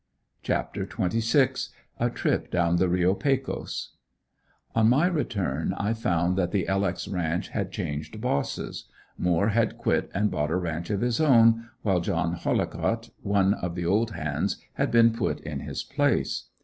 CHAPTER 0.41 0.87
XXVI. 0.87 1.69
A 1.99 2.09
TRIP 2.09 2.49
DOWN 2.49 2.77
THE 2.77 2.89
REO 2.89 3.13
PECOS. 3.13 3.89
On 4.73 4.89
my 4.89 5.05
return 5.05 5.75
I 5.77 5.93
found 5.93 6.35
that 6.37 6.49
the 6.49 6.67
"L. 6.67 6.85
X." 6.87 7.07
ranch 7.07 7.49
had 7.49 7.71
changed 7.71 8.19
bosses. 8.19 8.85
Moore 9.19 9.49
had 9.49 9.77
quit 9.77 10.09
and 10.11 10.31
bought 10.31 10.49
a 10.49 10.55
ranch 10.55 10.89
of 10.89 11.01
his 11.01 11.19
own, 11.21 11.69
while 11.83 11.99
John 11.99 12.33
Hollicott, 12.33 13.11
one 13.21 13.53
of 13.53 13.75
the 13.75 13.85
old 13.85 14.09
hands 14.13 14.57
had 14.73 14.89
been 14.89 15.13
put 15.13 15.39
in 15.41 15.59
his 15.59 15.83
place. 15.83 16.45